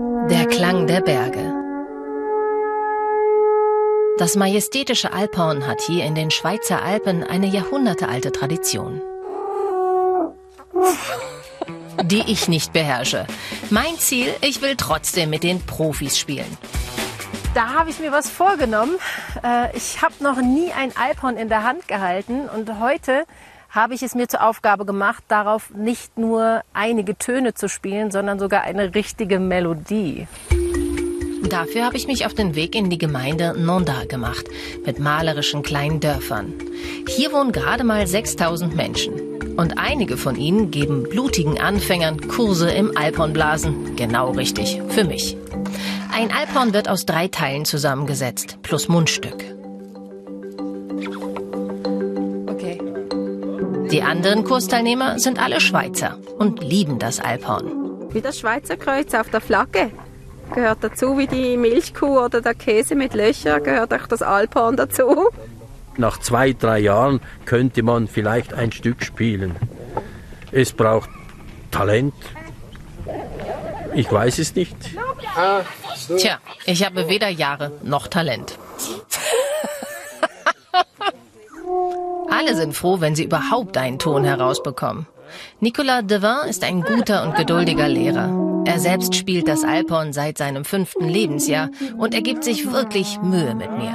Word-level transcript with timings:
Der 0.00 0.46
Klang 0.46 0.86
der 0.86 1.00
Berge. 1.00 1.52
Das 4.16 4.36
majestätische 4.36 5.12
Alphorn 5.12 5.66
hat 5.66 5.80
hier 5.80 6.04
in 6.04 6.14
den 6.14 6.30
Schweizer 6.30 6.84
Alpen 6.84 7.24
eine 7.24 7.48
jahrhundertealte 7.48 8.30
Tradition. 8.30 9.02
Die 12.04 12.22
ich 12.30 12.46
nicht 12.46 12.72
beherrsche. 12.72 13.26
Mein 13.70 13.96
Ziel, 13.96 14.32
ich 14.40 14.62
will 14.62 14.76
trotzdem 14.76 15.30
mit 15.30 15.42
den 15.42 15.66
Profis 15.66 16.16
spielen. 16.16 16.56
Da 17.54 17.74
habe 17.74 17.90
ich 17.90 17.98
mir 17.98 18.12
was 18.12 18.30
vorgenommen. 18.30 18.94
Äh, 19.42 19.76
ich 19.76 20.00
habe 20.00 20.14
noch 20.20 20.40
nie 20.40 20.70
ein 20.70 20.96
Alphorn 20.96 21.36
in 21.36 21.48
der 21.48 21.64
Hand 21.64 21.88
gehalten 21.88 22.48
und 22.48 22.78
heute 22.78 23.24
habe 23.68 23.94
ich 23.94 24.02
es 24.02 24.14
mir 24.14 24.28
zur 24.28 24.42
Aufgabe 24.46 24.84
gemacht, 24.84 25.24
darauf 25.28 25.70
nicht 25.74 26.16
nur 26.18 26.62
einige 26.72 27.16
Töne 27.16 27.54
zu 27.54 27.68
spielen, 27.68 28.10
sondern 28.10 28.38
sogar 28.38 28.62
eine 28.62 28.94
richtige 28.94 29.38
Melodie. 29.38 30.26
Dafür 31.48 31.84
habe 31.84 31.96
ich 31.96 32.06
mich 32.06 32.26
auf 32.26 32.34
den 32.34 32.54
Weg 32.54 32.74
in 32.74 32.90
die 32.90 32.98
Gemeinde 32.98 33.54
Nonda 33.58 34.04
gemacht, 34.04 34.46
mit 34.84 34.98
malerischen 34.98 35.62
kleinen 35.62 36.00
Dörfern. 36.00 36.52
Hier 37.08 37.32
wohnen 37.32 37.52
gerade 37.52 37.84
mal 37.84 38.06
6000 38.06 38.76
Menschen. 38.76 39.14
Und 39.56 39.78
einige 39.78 40.16
von 40.16 40.36
ihnen 40.36 40.70
geben 40.70 41.04
blutigen 41.04 41.58
Anfängern 41.58 42.28
Kurse 42.28 42.70
im 42.70 42.96
Alphornblasen. 42.96 43.96
Genau 43.96 44.30
richtig, 44.32 44.80
für 44.88 45.04
mich. 45.04 45.36
Ein 46.12 46.32
Alphorn 46.32 46.74
wird 46.74 46.88
aus 46.88 47.06
drei 47.06 47.28
Teilen 47.28 47.64
zusammengesetzt, 47.64 48.58
plus 48.62 48.88
Mundstück. 48.88 49.57
Die 53.90 54.02
anderen 54.02 54.44
Kursteilnehmer 54.44 55.18
sind 55.18 55.38
alle 55.38 55.60
Schweizer 55.60 56.18
und 56.38 56.62
lieben 56.62 56.98
das 56.98 57.20
Alphorn. 57.20 58.12
Wie 58.12 58.20
das 58.20 58.38
Schweizer 58.38 58.76
Kreuz 58.76 59.14
auf 59.14 59.30
der 59.30 59.40
Flagge 59.40 59.90
gehört 60.54 60.78
dazu, 60.82 61.16
wie 61.16 61.26
die 61.26 61.56
Milchkuh 61.56 62.20
oder 62.20 62.40
der 62.40 62.54
Käse 62.54 62.94
mit 62.94 63.14
Löchern, 63.14 63.62
gehört 63.62 63.94
auch 63.94 64.06
das 64.06 64.22
Alphorn 64.22 64.76
dazu. 64.76 65.28
Nach 65.96 66.18
zwei, 66.18 66.52
drei 66.52 66.80
Jahren 66.80 67.20
könnte 67.44 67.82
man 67.82 68.08
vielleicht 68.08 68.52
ein 68.52 68.72
Stück 68.72 69.02
spielen. 69.02 69.56
Es 70.52 70.72
braucht 70.72 71.10
Talent. 71.70 72.14
Ich 73.94 74.10
weiß 74.12 74.38
es 74.38 74.54
nicht. 74.54 74.76
Tja, 76.16 76.38
ich 76.66 76.84
habe 76.84 77.08
weder 77.08 77.28
Jahre 77.28 77.72
noch 77.82 78.06
Talent. 78.06 78.58
Alle 82.38 82.54
sind 82.54 82.72
froh, 82.72 83.00
wenn 83.00 83.16
sie 83.16 83.24
überhaupt 83.24 83.76
einen 83.76 83.98
Ton 83.98 84.22
herausbekommen. 84.22 85.08
Nicolas 85.58 86.06
Devin 86.06 86.48
ist 86.48 86.62
ein 86.62 86.82
guter 86.82 87.24
und 87.24 87.34
geduldiger 87.34 87.88
Lehrer. 87.88 88.62
Er 88.64 88.78
selbst 88.78 89.16
spielt 89.16 89.48
das 89.48 89.64
Alphorn 89.64 90.12
seit 90.12 90.38
seinem 90.38 90.64
fünften 90.64 91.08
Lebensjahr 91.08 91.70
und 91.96 92.14
er 92.14 92.22
gibt 92.22 92.44
sich 92.44 92.70
wirklich 92.70 93.20
Mühe 93.20 93.56
mit 93.56 93.72
mir. 93.76 93.92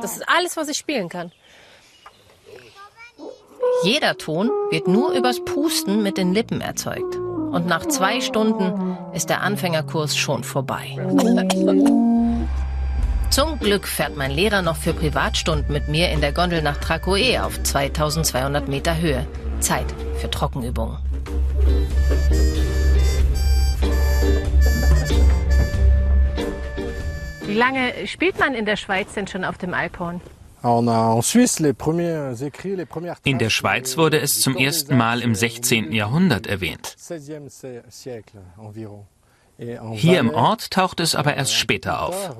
Das 0.00 0.16
ist 0.16 0.26
alles, 0.26 0.56
was 0.56 0.68
ich 0.68 0.78
spielen 0.78 1.10
kann. 1.10 1.30
Jeder 3.84 4.16
Ton 4.16 4.50
wird 4.70 4.88
nur 4.88 5.12
übers 5.12 5.44
Pusten 5.44 6.02
mit 6.02 6.16
den 6.16 6.32
Lippen 6.32 6.62
erzeugt. 6.62 7.16
Und 7.16 7.66
nach 7.66 7.84
zwei 7.84 8.22
Stunden 8.22 8.96
ist 9.12 9.28
der 9.28 9.42
Anfängerkurs 9.42 10.16
schon 10.16 10.42
vorbei. 10.42 10.96
Zum 13.32 13.58
Glück 13.58 13.88
fährt 13.88 14.14
mein 14.14 14.30
Lehrer 14.30 14.60
noch 14.60 14.76
für 14.76 14.92
Privatstunden 14.92 15.72
mit 15.72 15.88
mir 15.88 16.10
in 16.10 16.20
der 16.20 16.32
Gondel 16.32 16.60
nach 16.60 16.76
Trakoe 16.76 17.42
auf 17.42 17.62
2200 17.62 18.68
Meter 18.68 19.00
Höhe. 19.00 19.26
Zeit 19.58 19.86
für 20.18 20.30
Trockenübungen. 20.30 20.98
Wie 27.46 27.54
lange 27.54 28.06
spielt 28.06 28.38
man 28.38 28.52
in 28.52 28.66
der 28.66 28.76
Schweiz 28.76 29.14
denn 29.14 29.26
schon 29.26 29.44
auf 29.46 29.56
dem 29.56 29.72
Alphorn? 29.72 30.20
In 33.24 33.38
der 33.38 33.50
Schweiz 33.50 33.96
wurde 33.96 34.20
es 34.20 34.42
zum 34.42 34.58
ersten 34.58 34.94
Mal 34.98 35.22
im 35.22 35.34
16. 35.34 35.90
Jahrhundert 35.92 36.46
erwähnt. 36.46 36.94
Hier 39.92 40.20
im 40.20 40.30
Ort 40.30 40.70
taucht 40.70 41.00
es 41.00 41.14
aber 41.14 41.34
erst 41.34 41.54
später 41.54 42.02
auf. 42.02 42.36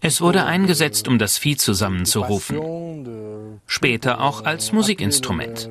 Es 0.00 0.20
wurde 0.20 0.44
eingesetzt, 0.44 1.08
um 1.08 1.18
das 1.18 1.38
Vieh 1.38 1.56
zusammenzurufen. 1.56 3.60
Später 3.66 4.20
auch 4.20 4.44
als 4.44 4.72
Musikinstrument. 4.72 5.70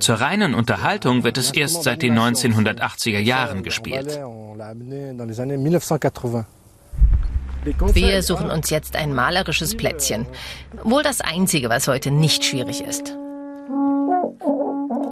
Zur 0.00 0.16
reinen 0.16 0.54
Unterhaltung 0.54 1.24
wird 1.24 1.38
es 1.38 1.52
erst 1.52 1.84
seit 1.84 2.02
den 2.02 2.18
1980er 2.18 3.20
Jahren 3.20 3.62
gespielt. 3.62 4.18
Wir 7.92 8.22
suchen 8.22 8.50
uns 8.50 8.70
jetzt 8.70 8.96
ein 8.96 9.14
malerisches 9.14 9.76
Plätzchen. 9.76 10.26
Wohl 10.84 11.02
das 11.02 11.20
einzige, 11.20 11.68
was 11.68 11.88
heute 11.88 12.10
nicht 12.10 12.44
schwierig 12.44 12.80
ist. 12.80 13.16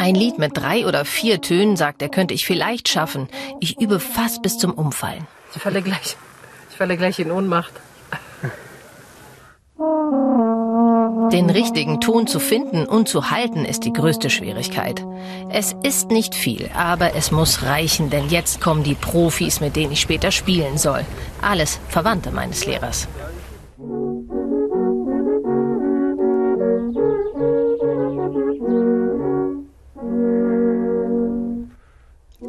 Ein 0.05 0.17
Lied 0.17 0.37
mit 0.39 0.55
drei 0.55 0.87
oder 0.87 1.07
vier 1.07 1.41
Tönen, 1.41 1.77
sagt 1.79 2.03
er, 2.03 2.11
könnte 2.11 2.35
ich 2.35 2.45
vielleicht 2.45 2.91
schaffen. 2.91 3.27
Ich 3.61 3.81
übe 3.81 3.99
fast 3.99 4.43
bis 4.43 4.59
zum 4.59 4.75
Umfallen. 4.75 5.27
Ich 5.57 5.63
falle 5.63 5.81
gleich, 5.81 6.19
ich 6.69 6.77
falle 6.77 6.99
gleich 6.99 7.19
in 7.21 7.31
Ohnmacht. 7.31 7.73
Den 11.33 11.49
richtigen 11.49 12.03
Ton 12.03 12.27
zu 12.27 12.39
finden 12.39 12.85
und 12.85 13.09
zu 13.09 13.31
halten 13.31 13.65
ist 13.65 13.85
die 13.85 13.95
größte 13.95 14.29
Schwierigkeit. 14.29 15.03
Es 15.49 15.75
ist 15.83 16.11
nicht 16.11 16.35
viel, 16.35 16.69
aber 16.75 17.15
es 17.15 17.31
muss 17.31 17.63
reichen, 17.63 18.11
denn 18.11 18.29
jetzt 18.29 18.61
kommen 18.61 18.83
die 18.83 18.97
Profis, 18.97 19.61
mit 19.61 19.75
denen 19.75 19.93
ich 19.93 20.03
später 20.03 20.33
spielen 20.33 20.77
soll. 20.77 21.07
Alles 21.41 21.81
Verwandte 21.89 22.31
meines 22.31 22.67
Lehrers. 22.67 23.09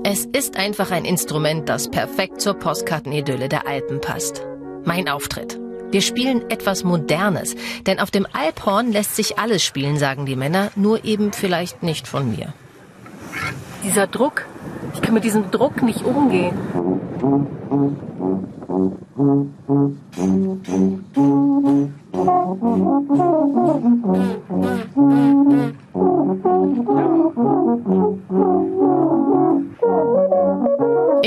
Es 0.07 0.23
ist 0.23 0.55
einfach 0.55 0.91
ein 0.91 1.03
Instrument, 1.03 1.67
das 1.67 1.89
perfekt 1.89 2.39
zur 2.39 2.53
Postkartenidylle 2.53 3.49
der 3.49 3.67
Alpen 3.67 4.01
passt. 4.01 4.45
Mein 4.83 5.09
Auftritt. 5.09 5.59
Wir 5.89 6.01
spielen 6.01 6.47
etwas 6.51 6.83
Modernes, 6.83 7.55
denn 7.87 7.99
auf 7.99 8.11
dem 8.11 8.27
Alphorn 8.31 8.91
lässt 8.91 9.15
sich 9.15 9.39
alles 9.39 9.63
spielen, 9.63 9.97
sagen 9.97 10.27
die 10.27 10.35
Männer, 10.35 10.69
nur 10.75 11.05
eben 11.05 11.33
vielleicht 11.33 11.81
nicht 11.81 12.07
von 12.07 12.29
mir. 12.29 12.53
Dieser 13.83 14.05
Druck, 14.05 14.45
ich 14.93 15.01
kann 15.01 15.15
mit 15.15 15.23
diesem 15.23 15.49
Druck 15.49 15.81
nicht 15.81 16.05
umgehen. 16.05 16.53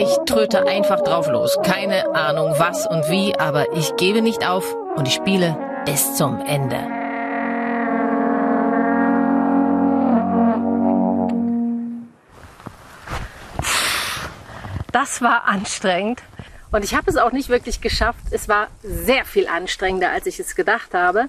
Ich 0.01 0.17
tröte 0.27 0.65
einfach 0.65 1.01
drauf 1.01 1.27
los. 1.27 1.59
Keine 1.65 2.15
Ahnung 2.15 2.55
was 2.57 2.87
und 2.87 3.11
wie, 3.11 3.35
aber 3.37 3.73
ich 3.73 3.97
gebe 3.97 4.23
nicht 4.23 4.47
auf 4.47 4.77
und 4.95 5.09
ich 5.09 5.15
spiele 5.15 5.59
bis 5.87 6.15
zum 6.15 6.41
Ende. 6.47 6.79
Das 14.93 15.21
war 15.21 15.49
anstrengend. 15.49 16.23
Und 16.71 16.85
ich 16.85 16.95
habe 16.95 17.11
es 17.11 17.17
auch 17.17 17.33
nicht 17.33 17.49
wirklich 17.49 17.81
geschafft. 17.81 18.21
Es 18.31 18.49
war 18.49 18.69
sehr 18.85 19.25
viel 19.25 19.49
anstrengender, 19.49 20.13
als 20.13 20.27
ich 20.27 20.39
es 20.39 20.55
gedacht 20.55 20.95
habe. 20.95 21.29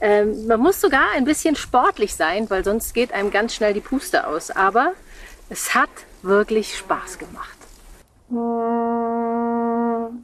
Ähm, 0.00 0.46
man 0.46 0.60
muss 0.60 0.80
sogar 0.80 1.10
ein 1.14 1.26
bisschen 1.26 1.54
sportlich 1.54 2.14
sein, 2.14 2.48
weil 2.48 2.64
sonst 2.64 2.94
geht 2.94 3.12
einem 3.12 3.30
ganz 3.30 3.54
schnell 3.54 3.74
die 3.74 3.80
Puste 3.80 4.26
aus. 4.26 4.50
Aber 4.50 4.92
es 5.50 5.74
hat 5.74 5.90
wirklich 6.22 6.78
Spaß 6.78 7.18
gemacht. 7.18 7.55
Und 8.28 10.20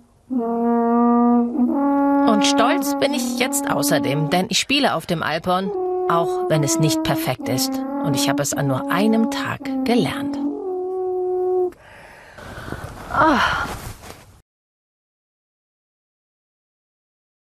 stolz 2.45 2.99
bin 2.99 3.15
ich 3.15 3.39
jetzt 3.39 3.71
außerdem, 3.71 4.31
denn 4.31 4.47
ich 4.49 4.59
spiele 4.59 4.95
auf 4.95 5.07
dem 5.07 5.23
Alphorn, 5.23 5.71
auch 6.09 6.49
wenn 6.49 6.65
es 6.65 6.81
nicht 6.81 7.03
perfekt 7.05 7.49
ist. 7.49 7.71
Und 8.05 8.15
ich 8.17 8.29
habe 8.29 8.43
es 8.43 8.53
an 8.55 8.67
nur 8.67 8.91
einem 8.91 9.31
Tag 9.31 9.61
gelernt. 9.85 10.37
Oh, 13.15 13.39